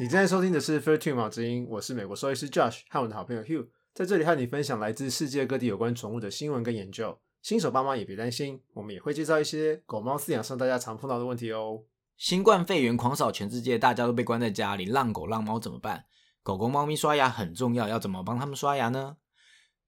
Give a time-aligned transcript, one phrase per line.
[0.00, 7.18] 你正在收听的是 f i r t u n e 毛之音，我是美国兽医师 Josh 和我的好朋友 Hugh，在这里和你分享来自世界各地有关宠物的新闻跟研究。
[7.42, 11.82] 新手爸妈也别担心，我们也会介绍一些狗猫饲养上大家常碰到的问题哦。
[12.16, 16.04] 新冠肺炎狂扫全世界，大家都被关在家里，浪狗浪猫怎么办？
[16.44, 19.16] 狗狗、猫咪刷牙很重要，要怎么帮它们刷牙呢？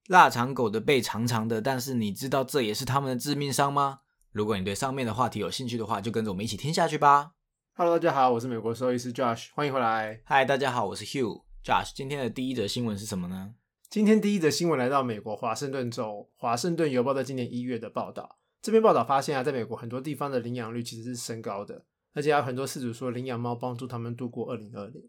[0.09, 4.01] 腊肠狗的背长长的，但是你知道这也是它们的致命伤吗？
[4.33, 7.35] 如果你对上面的话题有兴趣的话，就跟着我们一起听下去吧。
[7.81, 10.21] Hello，大家好，我是美国兽医师 Josh，欢迎回来。
[10.25, 11.93] 嗨，大家好，我是 Hugh Josh。
[11.95, 13.55] 今天的第一则新闻是什么呢？
[13.89, 18.39] 今天第一则新闻来到美国华盛顿州，华盛顿邮报在今年一月的报道。
[18.61, 25.03] 这篇报道发现啊，在美国很多地方的领养率其实是升高的，而且还有很多饲主说领养猫帮助他们度过二零二零。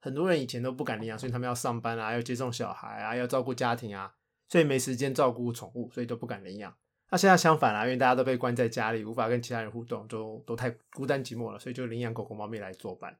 [0.00, 4.12] 很多人以前都不敢领养，所以他们要上班啊，要接送小孩啊，要照顾家庭啊，
[4.48, 6.74] 所以没时间照顾宠物，所以都不敢领养。
[7.10, 13.18] 那现在相反啦、因为大家都被关在家里，无法跟其他人互动，都都太孤单寂寞了，所以就领养狗狗、猫咪来作伴。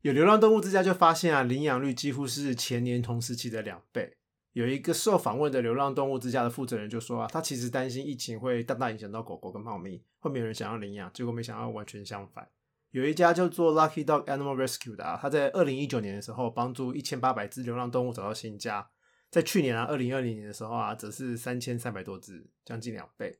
[0.00, 4.16] 有流浪动物之家就发现啊，领养率几乎是前年同时期的两倍。
[4.52, 12.48] 有一个受访问的流浪动物之家的负责人就说啊，他其实担心疫情会大大影响到狗狗跟猫咪，会没有人想要领养，结果没想到完全相反。
[12.90, 18.88] 有一家叫做 Lucky Dog Animal Rescue 的啊，他在二零一九年的时候帮助一千八百只流浪动物找到新家，
[19.30, 23.38] 在去年啊二零二零年的时候啊，则是三千三百多只，将近两倍。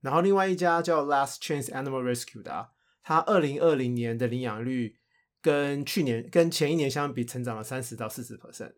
[0.00, 2.70] 然后另外一家叫 Last Chance Animal Rescue 的啊，
[3.02, 4.96] 它二零二零年的领养率
[5.40, 8.74] 跟去年跟前一年相比，成长了三十到四十 percent。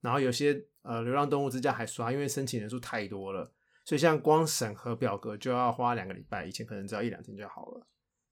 [0.00, 3.52] 然后有些呃流浪动物之家还说啊，因为申请人数太多了，
[3.84, 7.86] 所以像光审核表格就要花两个礼拜，以前可能只要一两天就好了。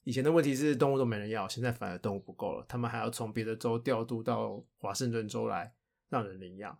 [0.05, 5.75] 以前的问题是动物都没人要，现在反而动物不够了，他们还要从别的州调度到华盛顿州来
[6.11, 6.79] 让人领养。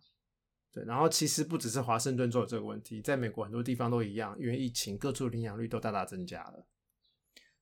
[0.75, 6.65] 对，然后其实不只是华盛顿州有这个问题，在美国很多地方都一样，因为疫情，各处领养率都大大增加了。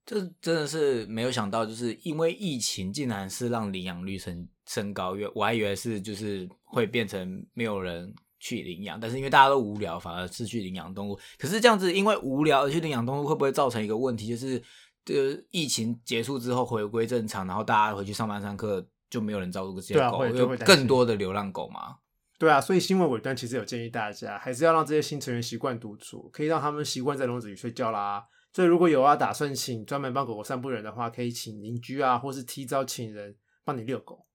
[0.03, 5.15] 这真的是没有想到，就是因为疫情，竟然是让领养率升升高。
[5.15, 11.17] 因为我还以为是就是会变成没有人去领养，但是因为大家都无聊，反而是去领养动物。
[11.37, 14.59] 可是这样子，因为无聊而去领养动物，会不会造成一个问题，就是
[15.05, 21.99] 呃疫情结束之后回归正常，然后大家回去上班上课，就没有人照顾这些狗，就更多的流浪狗嘛？
[22.43, 28.27] 对啊，所以新闻尾端其实有建议大家，还是要让这些新成员习惯独处，可以让他们习惯在笼子里睡觉啦。
[28.51, 33.33] 所以如果有啊打算请专门帮狗狗散步人的话，可以请邻居啊，或是提早请人
[33.63, 34.27] 帮你遛狗。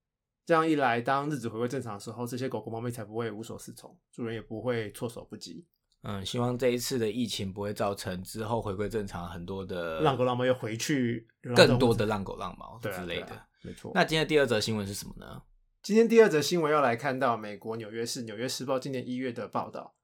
[0.46, 5.66] 这样一来，当日子回归正常的时候，这些狗狗、猫咪才不会无所适从，主人也不会措手不及，
[6.04, 13.38] 嗯，希望这一次的疫情不会造成之后回归正常很多的浪狗、浪猫又回去更多的浪狗、浪猫之类的。
[13.60, 13.92] 没错。
[13.94, 15.42] 那今天的第二则新闻是什么呢？
[15.80, 19.94] 今天第二则新闻要来看到美国纽约市《纽约时报》今年一月的报道，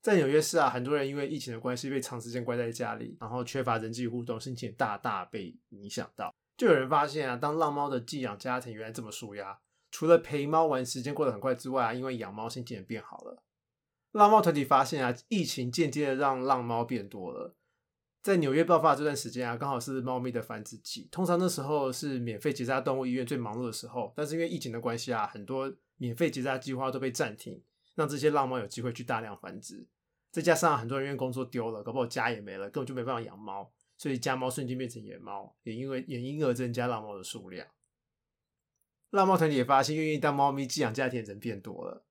[0.00, 6.34] 在纽约市啊，很多人因为疫情的关系被长时间关在家里，然后缺乏人际互动，心情大大被影响到。
[6.56, 9.58] 就有人发现啊，当浪猫的寄养家庭原来这么舒压，
[9.90, 13.42] 除了陪猫玩时间过得很快之外啊，因为养猫心情也变好了。
[14.12, 17.54] 浪猫团体发现啊，疫情间接的让浪猫变多了。
[18.24, 27.62] 在纽约爆发这段时间啊，刚好是猫咪的繁殖季，通常那时候是免费结扎动物医院最忙碌的时候，但是因为疫情的关系啊，很多免费结扎计划都被暂停，
[27.94, 29.86] 让这些浪猫有机会去大量繁殖。
[30.30, 37.66] 再加上很多人因为工作丢了，搞不好家也没了，根本就没办法养猫，所以家猫瞬间变成野猫，也因为也因而增加浪猫的数量。
[39.10, 42.06] 浪猫团体也发现，愿意当猫咪寄养家庭的人变多了。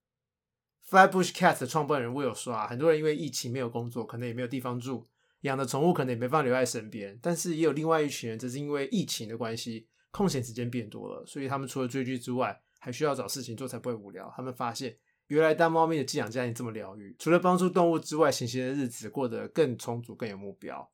[0.87, 5.09] Flatbush Cat 的创办人 Will 说啊，很多人因为疫情没有工作，可能也没有地方住，
[5.43, 7.17] 养的宠物可能也没办法留在身边。
[7.21, 14.29] 但是也有另外一群人，则是因为疫情的关系，空闲时间变多了，所以他们除了追剧之外，还需要找事情做才不会无聊。
[14.35, 20.91] 他们发现，原来当猫咪的寄养家庭这么疗愈，除了帮助动物之外，闲闲的日子过得更充足、更有目标。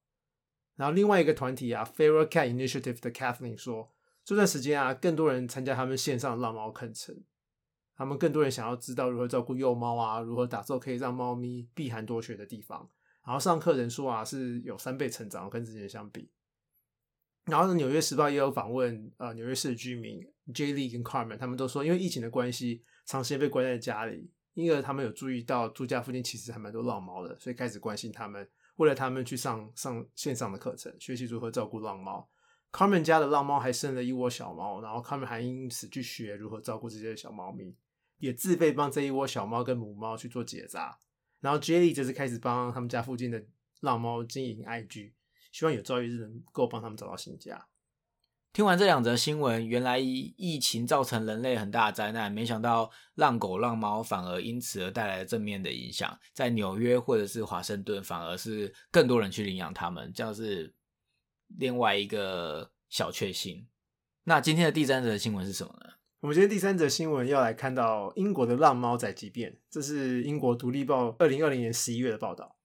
[0.75, 3.91] 然后另外一个团体啊，Feral Cat Initiative 的 Kathleen 说，
[4.23, 7.21] 这段时间啊，更多人参加他们线上的浪猫课程，
[7.97, 12.89] 他们更多人想要知道如何照顾幼猫啊，如何打造可以让猫咪避寒多雪的地方。
[13.29, 16.31] 然后上课人数啊是有三倍成长，跟之前相比。
[17.45, 20.19] 然后，《纽约时报》也有访问呃纽约市的居民
[20.51, 20.73] J.
[20.73, 32.27] Lee 跟 Carmen，他们都说，因为疫情的关系，长时间被关在家里，因而他们有注意到住家附近其实还蛮多浪猫的，所以开始关心他们，为了他们去上上线上的课程，学习如何照顾浪猫。
[32.71, 37.77] Carmen 家的浪猫还生了一窝小猫，然后 Carmen 还因此去学如何照顾这些小猫咪，
[38.17, 40.97] 也自费帮这一窝小猫跟母猫去做结扎。
[41.41, 41.79] 然后 J.
[41.79, 43.43] Lee 则是开始帮他们家附近的
[43.81, 45.13] 浪猫经营 IG，
[45.51, 47.67] 希望有朝一日能够帮他们找到新家。
[48.51, 56.19] 听完这两则新闻，原来疫情造成人类很大的灾难，没想到浪狗浪猫反而因此而带来正面的影响。
[56.33, 60.73] 在纽约或者是华盛顿，反而是更多人去领养它们，这样是
[61.47, 63.67] 另外一个小确幸。
[64.23, 65.91] 那今天的第三则新闻是什么呢？
[66.21, 72.57] 我们今天第三则新闻要来看到英国的浪猫仔疾变，这是英国独立报二零二零年十一月的报道。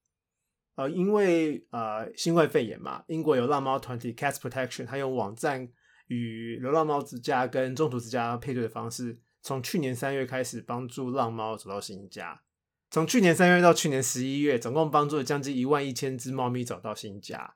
[0.74, 5.68] 呃，因为呃新冠肺炎嘛，英国有浪猫团体 Cats Protection，它用网站
[6.08, 12.42] 与流浪猫之家跟中途之家配对的方式，从去年三月开始帮助浪猫找到新家。
[12.90, 17.54] 从去年三月到去年十一月，总共帮助了将近一万一千只猫咪找到新家。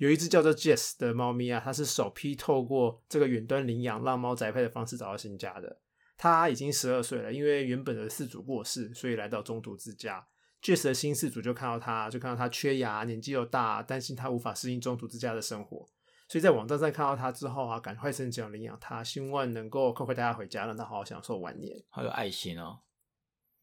[0.00, 5.78] 有一只叫做 Jess 的猫咪啊，它是首批透过这个远端领养让猫宅配的方式找到新家的。
[6.16, 10.26] 它已经十二岁了，因为原本的饲主过世，所以来到中途之家。
[10.62, 15.86] Jess 的新饲主就看到它，就看到它缺牙，年纪又大，担心它无法适应中途之家的生活，
[16.28, 21.76] 所以在网站上看到它之后啊，赶快申请领养它，希望能够快快带它回家，让它好好享受晚年。
[21.90, 22.78] 好有爱心哦。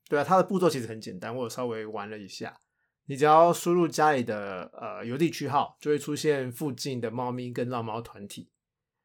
[0.08, 2.60] 对啊，它的步骤其实很简单，我有稍微玩了一下。
[3.08, 8.50] 你只要输入家里的呃邮递区号，就会出现附近的猫咪跟浪猫团体。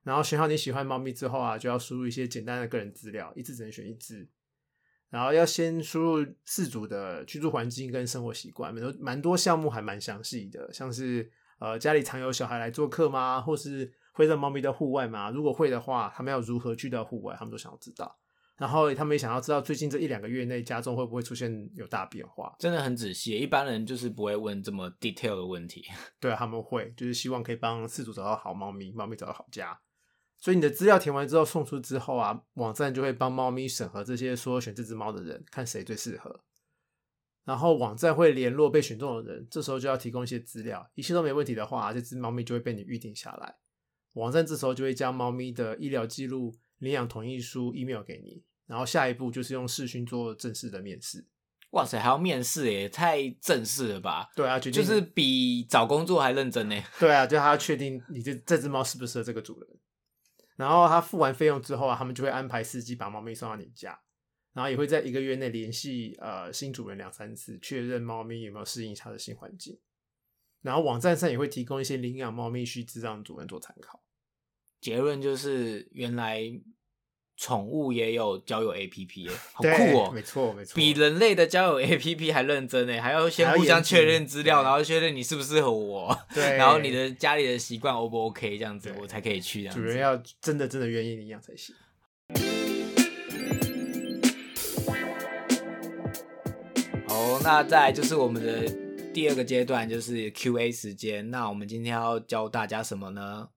[0.03, 4.29] 然后选好你喜欢猫咪之后啊，就要输入一些简单的个人资料，一次只能选一只。
[5.09, 13.41] 然后要先输入饲主的居住环境跟生活习惯，蛮多蛮多项目还蛮详细的，像是呃家里常有小孩来做客吗？
[13.41, 15.31] 或是会让猫咪到户外吗？
[15.31, 17.37] 如果会的话，他们要如何去到户外？
[17.39, 18.19] 他们都想要知道。
[18.59, 23.37] 然后他们也想要知道最近这一两个月内家中会不会出现有大变化，真的很仔细。
[23.37, 25.85] 一般人就是不会问这么 detail 的问题。
[26.21, 29.81] 对啊，他们会就是希望可以帮饲主找到好猫咪，猫咪找到好家。
[30.39, 36.43] 所以你的资料填完之后送出之后啊，网站就会帮猫咪审核这些说选这只猫的人，看谁最适合。
[37.45, 43.57] 然后网站会联络被选中的人，这时候就要提供一些资料，一切都没问题的话，这只猫咪就会被你预定下来。
[44.13, 48.43] 网站这时候就会将猫咪的医疗记录、领养同意书 email 给你。
[48.67, 51.27] 然后下一步就是用视讯做正式的面试。
[51.71, 54.31] 哇塞，还要面试耶，太正式了吧？
[54.35, 56.83] 对啊，就是比找工作还认真呢。
[56.99, 59.69] 对啊，就他要确定你这这只猫适不适合这个主人。
[60.57, 63.99] 然后他付完费用之后啊，他们就会安排司机把猫咪送到你家，
[64.53, 69.79] 然后也会在一个月内联系呃新主人两三次，确认猫咪有没有适应它的新环境。
[70.61, 74.03] 然后网站上也会提供一些领养猫咪须知，让主人做参考。
[74.83, 76.61] 结论就是原来。
[77.35, 79.69] 宠物也有交友 A P P 耶，好酷
[79.99, 80.13] 哦！
[80.15, 89.67] 没错没错，比人类的交友 A P P 还认真呢，还要先互相确认资料，然后确认你适不适合我，对，然后你的家里的习惯 O 不 O K 这样子，我才可以去。
[89.71, 91.75] 主人要真的真的愿意领养才行。
[97.09, 98.73] 好，那再就是我们的
[99.13, 101.29] 第二个阶段，就是 Q A 时间。
[101.31, 103.49] 那我们今天要教大家什么呢？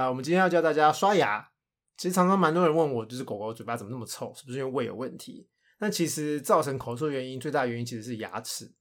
[0.00, 1.50] 啊，我们今天要教大家刷牙。
[1.98, 5.46] 其实常常蛮多人问我，就是狗狗嘴巴怎么那么臭，是不是因为胃有问题？
[5.78, 8.74] 那其实造成口臭原因最大原因其实是牙齿。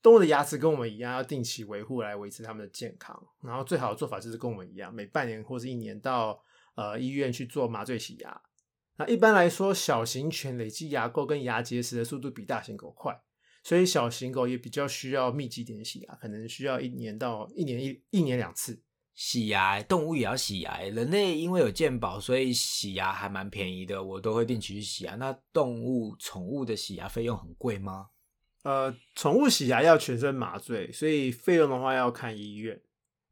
[0.00, 3.20] 动物的牙齿跟我们一样，要定期维护来维持它们的健康。
[3.42, 6.40] 然后最好的做法就是跟我们一样，每半年或是一年到
[6.76, 8.40] 呃医院去做麻醉洗牙。
[8.98, 13.20] 那一般来说，小型犬累积牙垢跟牙结石的速度比大型狗快，
[13.64, 18.80] 所以小型狗也比较需要密集点洗牙，可能需要一年到一年一一年两次。
[19.14, 20.78] 洗牙，动物也要洗牙。
[20.80, 25.14] 人类因为有健保，所以洗牙还蛮便宜的，我都会定期去洗牙。
[25.16, 28.08] 那动物、宠物的洗牙费用很贵吗？
[28.62, 32.80] 呃，宠物洗牙要全身麻醉，所以费用的话要看医院，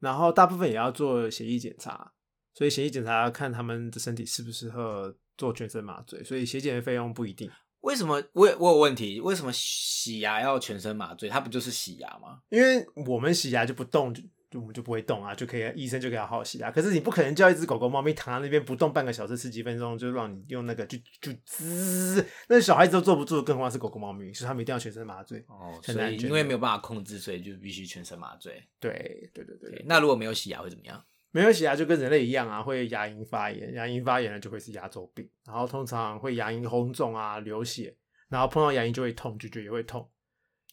[0.00, 2.12] 然后大部分也要做血液检查，
[2.52, 7.50] 所以血液检查要看他们的身体适不适合做全身麻醉，所以血检的费用不一定。
[7.80, 9.20] 为什么我我有问题？
[9.20, 11.28] 为什么洗牙要全身麻醉？
[11.28, 12.42] 它不就是洗牙吗？
[12.50, 14.14] 因为我们洗牙就不动。
[14.50, 16.71] 就我们就不会动啊，就可以医生就可以好好洗牙。
[16.71, 25.38] 可是你不可能叫一只狗狗、猫咪躺在那边不动半个小时、十几分钟，就让你用那个就就滋，那小孩子都坐不住，更何况是狗狗、猫咪，所以他们一定要全身麻醉。
[25.49, 28.62] 哦，所以因为没有办法控制，所以就必须全身麻醉。
[28.80, 29.85] 对对对对。
[29.87, 31.04] 那如果没有洗牙会怎么样？
[31.33, 37.97] 没有洗牙就跟人类一样啊，会牙龈发炎，牙龈发炎了就会是牙周病，然后通常会牙龈红肿啊、流血，
[38.28, 40.11] 然后碰到牙龈就会痛，咀嚼也会痛。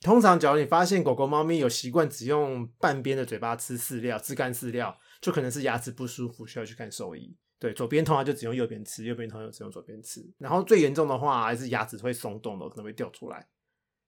[0.01, 7.35] 通常，假如你发现狗狗、猫咪有习惯只用半边的嘴巴吃饲料、吃干饲料，就可能是牙齿不舒服，需要去看兽医。
[7.59, 10.21] 对，左边通常就只用右边吃，右边通常只用左边吃。
[10.37, 13.47] 然后最严重的话，还是牙齿会松动的，可能会掉出来。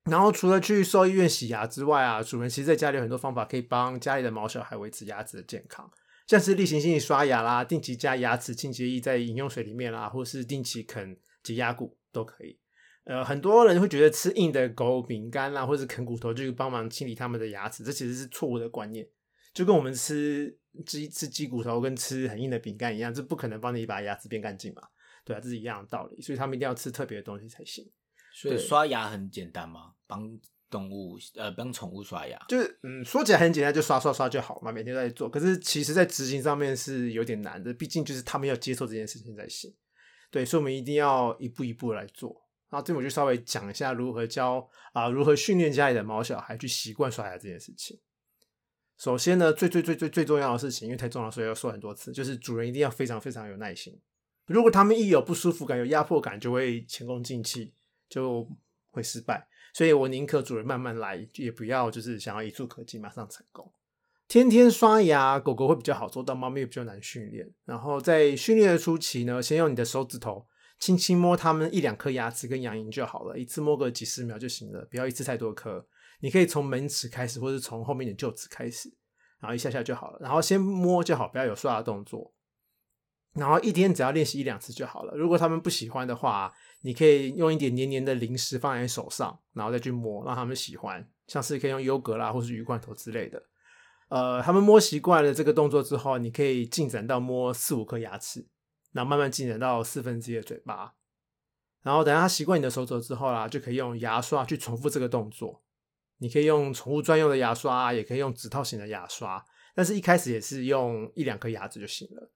[0.10, 5.92] 然后除了去兽医院洗牙之外啊，主人其实在家里有很多方法可以帮家里的毛小孩维持牙齿的健康，
[6.28, 12.60] 像是例行性刷牙啦，定期加牙齿清洁液在饮用水里面啦，或是定期啃洁牙骨都可以。
[13.06, 19.08] 呃，很多人会觉得吃硬的狗饼干啦，或者啃骨头就帮忙清理他们的牙齿，这其实是错误的观念。
[19.54, 24.84] 就跟我们吃鸡吃鸡骨头跟吃很硬的饼干一样，这不可能帮你把牙齿变干净嘛？
[25.26, 26.22] 对啊，这是一样的道理。
[26.22, 27.84] 所以他们一定要吃特别的东西才行。
[28.32, 29.94] 所以刷牙很简单吗？
[30.06, 30.40] 帮
[30.70, 35.28] 动物呃帮宠物刷牙，就是嗯说起来很简单，就刷刷刷就好嘛，每天都在做。
[35.28, 39.74] 可是其实在执行上面是有点难的，毕竟就是他们要接受这件事情才行。
[40.30, 42.40] 对，所以我们一定要一步一步来做。
[42.72, 48.00] 那这我就稍微讲一下如何教啊、如何训练家里的毛小孩去习惯刷牙这件事情。
[48.98, 53.98] 首先呢，最最最最最重要的事情，因为太重要，所以要说很多次，就是主人一定要非常非常有耐心。
[54.46, 57.74] 如果他们一有不舒服感、有压迫感，就会前功尽弃，
[58.10, 58.46] 就
[58.92, 59.48] 会失败。
[59.74, 63.72] 所以我宁可主人慢慢来，也不要就是想要一触可及，马上成功。
[64.28, 67.50] 天天刷牙，狗狗会比较好做到，猫咪比较难训练。
[67.64, 70.46] 然后在训练的初期呢，先用你的手指头
[70.80, 75.86] 轻轻摸它们一两颗牙齿跟牙龈就好了，一次摸个几十秒就行了，不要一次太多颗。
[76.22, 78.90] 你可以从门齿开始，或是从后面的臼齿开始，
[79.40, 80.20] 然后一下下就好了。
[80.22, 82.34] 然后先摸就好，不要有刷的动作。
[83.34, 85.16] 然后一天只要练习一两次就好了。
[85.16, 91.08] 如果他们不喜欢的话，你可以用一点黏黏的零食放在手上，然后再去摸，让他们喜欢。
[91.28, 93.42] 像是可以用优格啦，或是鱼罐头之类的。
[94.10, 98.46] 呃，他们摸习惯了这个动作之后，你可以进展到摸四五颗牙齿，
[98.92, 100.96] 然后慢慢进展到四分之一的嘴巴。
[101.82, 105.64] 然后等他习惯你的手肘之后啦，就可以用牙刷去重复这个动作。
[106.18, 112.30] 你可以用宠物专用的牙刷，也可以用指套型的牙刷，但是一开始也是用一两颗牙齿就行了。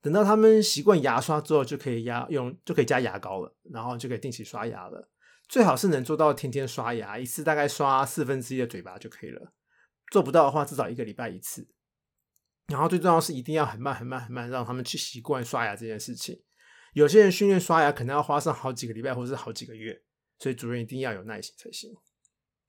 [0.00, 5.10] 等到他们习惯牙刷之后，就可以牙用就可以加牙膏了，然后就可以定期刷牙了。
[5.48, 9.52] 最好是能做到天天刷牙，一次大概刷四分之一的嘴巴就可以了。
[10.12, 11.66] 做不到的话，至少一个礼拜一次。
[12.68, 16.40] 然后最重要是一定要很慢很慢很慢，让他们去习惯刷牙这件事情。
[16.92, 20.02] 有些人训练刷牙可能要花上好几个礼拜或者是好几个月，
[20.38, 21.90] 所以主人一定要有耐心才行。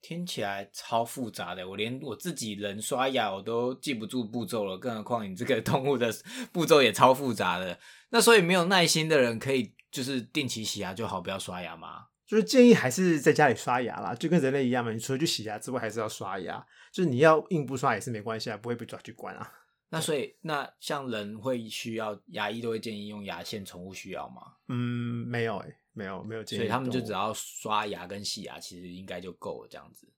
[0.01, 6.13] 听起来超复杂的，我连我自己人刷牙我都记不住步骤了，更何况你这个动物的
[6.51, 7.79] 步骤也超复杂的。
[8.09, 12.05] 那所以没有耐心的人可以就是定期洗牙就好，不要刷牙吗？
[12.27, 14.91] 就是建议还是在家里刷牙啦，就跟人类一样嘛。
[14.91, 16.63] 你除了去洗牙之外，还是要刷牙。
[16.91, 19.51] 就是你要硬不刷也是没关系啊，不会被抓去关啊。
[19.89, 24.41] 那所以那像人会需要牙医都会建议用牙线，宠物需要吗？
[24.67, 26.59] 嗯，没有诶、没有没有建议。
[26.59, 30.11] 所以他们就只要刷牙跟洗牙，其实应该就够了，这样子。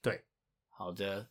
[0.00, 0.24] 对，
[0.68, 1.26] 好的。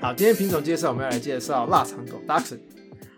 [0.00, 2.60] 好，今天品种介绍，我们要来介绍腊肠狗 Dachshund。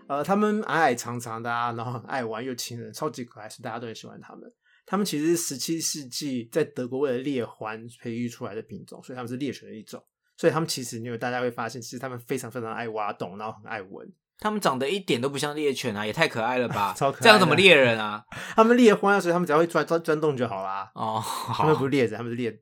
[0.06, 4.52] 呃，它们矮矮长长的啊，然后很爱玩又亲人，超级可爱，是大家都很喜欢它们。
[4.86, 10.02] 它们其实是十七世纪在德国为了猎獾培育出来的品种，所以他们是猎犬的一种。
[10.36, 14.12] 所以他们其实，你有大家会发现，其实他们非常非常爱挖洞，然后很爱闻。
[14.40, 16.92] 他们长得一点都不像猎犬啊，也太可爱了吧！
[16.98, 18.24] 超可爱这样怎么猎人啊？
[18.56, 20.90] 他们猎獾啊，所以他们只要会钻钻钻洞就好啦。
[20.96, 21.22] 哦，
[21.54, 22.60] 他们不是猎人，他们是猎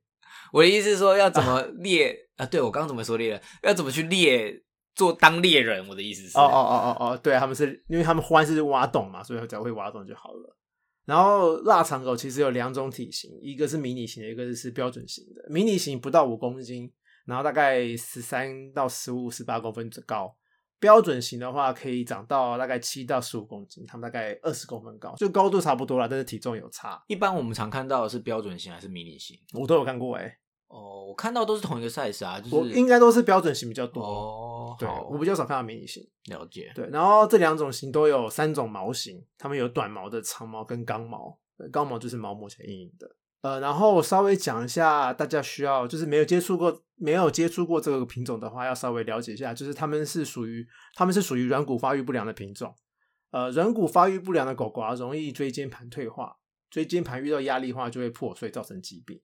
[0.53, 2.45] 我的意思是说，要怎么猎啊？
[2.45, 3.43] 对我刚刚怎么说猎人？
[3.63, 4.63] 要怎么去猎
[4.95, 5.89] 做当猎人？
[5.89, 10.57] 我的意思是，哦哦哦哦哦，对，他们是因为他们獾是挖洞嘛，所以只要会挖洞就好了。
[11.05, 15.45] 然后腊肠狗其实有两种体型，一个是迷你型的，一个是标准型的。
[15.49, 16.93] 迷你型不到五公斤，
[17.27, 20.37] 然后大概十三到十五、十八公分高。
[20.79, 27.01] 标准型的话可以长到大概七到十五公斤，它们大概二十公分高，就高度差不多啦，但是体重有差。
[27.07, 29.39] 一般我们常看到的是标准型还是迷你型？
[29.55, 30.37] 我都有看过哎、
[30.73, 34.03] 哦，我看到都是同一个 size 啊，就是我应该都是标准型比较多。
[34.03, 36.03] 哦，对，我比较少看到迷你型。
[36.31, 36.73] 了解。
[36.75, 41.39] 对，然后这两种型都有三种毛型，它们有短毛的、长毛跟刚毛。
[41.71, 43.07] 刚毛就是毛摸起来硬硬的。
[43.43, 52.75] 呃，然后稍微讲一下，大家需要就是没有接触过、没有接触过这个品种的话，要稍微了解一下，就是它们是属于它们是属于软骨发育不良的品种。
[53.31, 56.37] 呃，软骨发育不良的狗狗啊，容易椎间盘退化，
[56.71, 59.21] 椎间盘遇到压力的话就会破碎，造成疾病。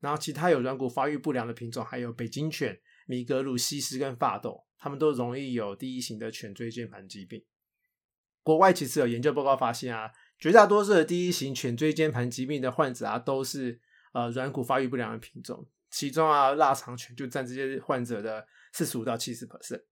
[0.00, 7.44] 然后其他有软骨发育不良的品种，还有北京犬、米格鲁、西施跟法斗，它们都容易有第一型的犬椎间盘疾病。
[8.42, 13.80] 国外其实有研究报告发现啊，绝大多数的第一型犬椎间盘疾病的患者啊，都是
[14.12, 19.82] 呃软骨发育不良的品种，其中啊腊肠犬就占这些患者的四十五到七十 percent。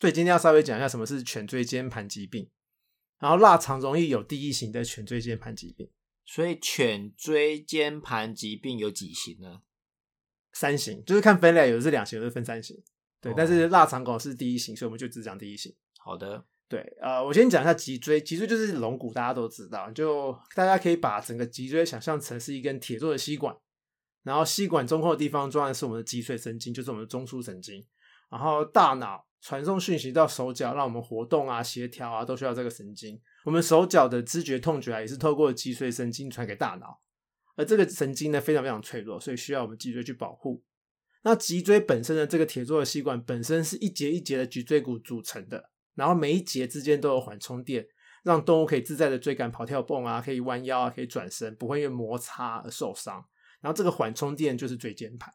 [0.00, 2.50] 所以今天要稍微讲一下什么是犬椎间盘疾病，
[3.20, 5.88] 然后腊肠容易有第一型的犬椎间盘疾病，
[6.24, 9.60] 所以犬椎间盘疾病有几型呢？
[10.52, 12.80] 三型就是看分类，有的是两型，有的是分三型。
[13.20, 15.74] 对，哦但是腊肠狗是第一型，所以我们就只讲第一型。
[15.98, 23.56] 好的，对，呃，我先讲一下脊椎，脊椎就是龙骨，大家都知道，就大家可以把整个脊椎想象成是一根铁做的吸管，
[24.22, 27.84] 然后吸管中后的地方装的是我们的脊髓神经，就是我们的中枢神经，
[28.30, 33.20] 然后大脑传送讯息到手脚，让我们活动啊、协调啊，都需要这个神经。
[33.44, 37.02] 我们手脚的知觉、痛觉啊，也是透过脊髓神经传给大脑，
[37.54, 40.64] 而这个神经呢非常非常脆弱，所以需要我们脊椎去保护。
[41.24, 47.86] 那脊椎本身的这个铁做的吸管本身是一节一节的脊椎骨组成的，然后每一节之间都有缓冲垫，
[48.22, 53.22] 让动物可以自在的追赶、跑跳、蹦啊，可以弯腰啊，可以转身，不会因为摩擦而受伤。
[53.60, 55.32] 然后这个缓冲垫就是椎间盘，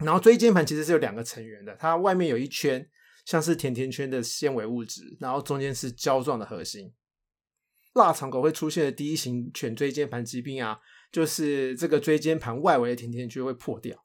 [0.00, 2.86] 然后椎间盘其实是有两个成员的，它外面有一圈
[3.26, 6.94] 像是甜甜圈的纤维物质，然后中间是胶状的核心。
[7.94, 10.78] 腊肠狗会出现的第一型犬椎间盘疾病啊，
[11.10, 14.00] 就是这个椎间盘外围的甜甜圈会破掉，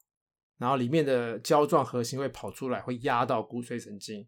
[0.57, 4.27] 然后里面的胶状核心会跑出来，会压到骨髓神经，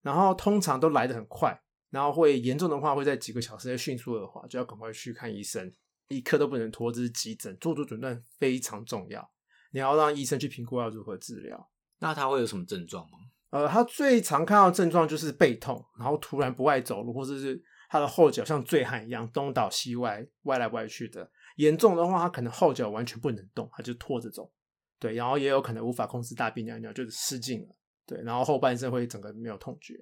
[0.00, 5.70] 然后通常都来得很快，然后会严重的话会在几个小时内迅速恶化，就要赶快去看医生，
[6.08, 9.30] 一刻都不能拖，这是急诊，做出诊断非常重要，
[9.72, 11.68] 你要让医生去评估要如何治疗。
[11.98, 13.18] 那它会有什么症状吗？
[13.54, 21.30] 呃，他最常看到的症状就是背痛，然后突然不爱走路，或者是他的后脚像醉汉一样东倒西歪、歪来歪去的。
[21.54, 24.50] 严重的话，他可能后脚完全不能动，他就拖着走。
[24.98, 27.68] 对，然后也有可能无法控制大便尿尿，就是失禁了。
[28.04, 29.94] 对，然后后半身会整个没有痛觉。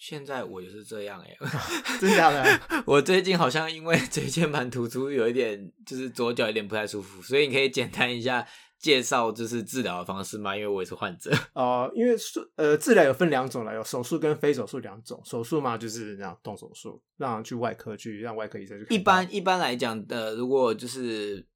[0.00, 1.36] 现在我就是这样哎、
[2.00, 2.60] 真假的？
[2.86, 10.56] 我最近好像因为椎间盘突出有一点，就是左脚有点不太舒服，所以你可以简单一下介绍就是治疗的方式吗？
[10.56, 11.30] 因为我也是患者。
[11.52, 15.20] 哦、因为术呃治疗有分两种了，有手术跟非手术两种。
[15.22, 18.86] 手术嘛，就是那样动手术，让去外科去，让外科医生去。
[18.94, 21.46] 一般一般来讲的，如果就是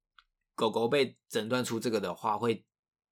[0.53, 2.63] 狗狗被诊断出这个的话，会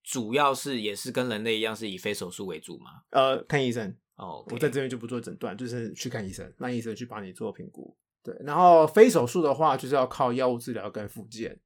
[0.04, 3.02] 主要是也是跟人类一样是以非手术为主嘛？
[3.10, 7.96] 呃看医生，哦、我在这边就不做诊断，就是去看医生，让医生去帮你做评估。
[8.22, 11.60] 对，然后非手术的话，就是要靠药物治疗跟复健。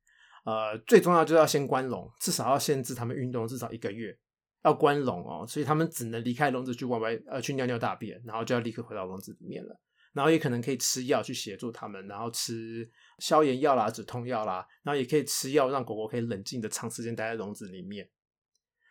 [0.45, 4.17] 呃，最重要就是要先关笼，至少要限制他们运动至少一个月，
[4.65, 9.79] 要关笼哦，所以他们只能离开笼子去外外呃去尿尿大便，然后就要立刻回到笼子里面了。
[10.15, 18.09] 然后也可能可以吃药去协助他们，然后吃消炎药啦、止痛药啦，然后也可以吃药让狗狗可以冷静的长时间待在笼子里面。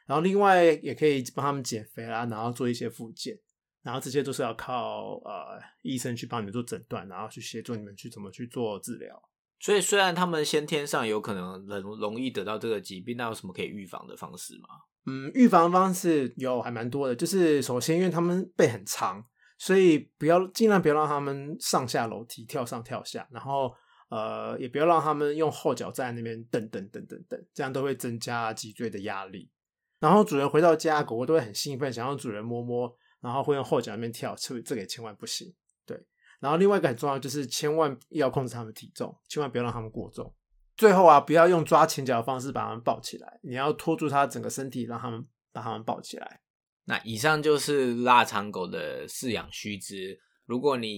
[0.08, 3.38] 然后另外也可以帮他们减肥啦，然后做一些复健。
[3.84, 9.22] 然后这些都是要靠呃医生去帮你们做诊断，然后去协助你们去怎么去做治疗。
[9.60, 14.68] 所以虽然他们先天上有可能容容易得到这个疾病，那有什么可以预防的方式吗？
[15.06, 19.24] 嗯，预防方式有还蛮多的，就是首先因为他们背很长，
[19.58, 23.74] 所以不要尽量不要让他们上下楼梯跳上跳下，然后
[24.10, 29.50] 呃也不要让他们用后脚站在那边蹬蹬蹬蹬蹬，这样都会增加脊椎的压力。
[30.00, 35.54] 然后主人回到家，狗狗都会很兴奋，想要主人摸摸，然后会用后脚那边跳，这这个也千万不行。
[35.86, 36.00] 对，
[36.40, 40.34] 然后另外一个很重要就是千万要控制它们体重，千万不要让它们过重。
[40.76, 46.42] 最后啊，不要用抓前脚的方式把它们抱起来，你要拖住它整个身体，让它们把它们抱起来。
[46.86, 50.20] 那以上就是腊肠狗的饲养须知。
[50.46, 50.90] 如果你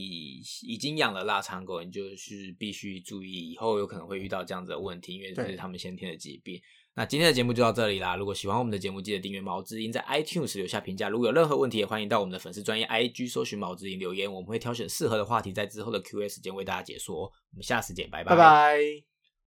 [0.61, 6.61] 已经养了腊肠狗，你就是必须注意以后有可能会遇到这样子的问题，因为这是它们先天的疾病。
[6.99, 8.17] 那今天的节目就到这里啦。
[8.17, 11.07] 如果喜欢我们的节目，记得订阅毛志英，在 iTunes 留下评价。
[11.07, 17.21] 如果有任何问题，也欢迎到我们的粉丝专业 IG 搜寻毛志英留言，我们会挑选适合的话题，在之后的 Q&A 时间为大家解说。
[17.21, 19.18] 我们下次见，拜拜拜。